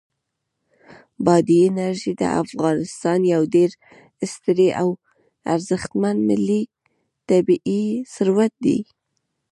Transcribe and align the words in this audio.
بادي 1.25 1.57
انرژي 1.69 2.13
د 2.21 2.23
افغانستان 2.43 3.19
یو 3.33 3.41
ډېر 3.55 3.69
ستر 4.33 4.57
او 4.81 4.87
ارزښتمن 5.53 6.15
ملي 6.29 6.61
طبعي 7.29 7.83
ثروت 8.13 8.53
دی. 8.65 8.79